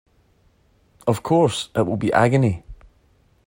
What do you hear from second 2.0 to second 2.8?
agony.